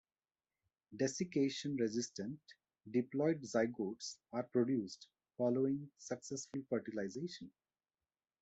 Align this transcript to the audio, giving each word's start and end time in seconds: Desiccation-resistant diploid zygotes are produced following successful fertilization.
Desiccation-resistant 0.97 2.39
diploid 2.89 3.43
zygotes 3.43 4.17
are 4.33 4.41
produced 4.41 5.05
following 5.37 5.91
successful 5.99 6.63
fertilization. 6.71 7.51